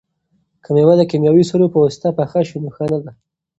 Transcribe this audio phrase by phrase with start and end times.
[0.63, 3.11] که مېوه د کیمیاوي سرو په واسطه پخه شي نو ښه نه ده.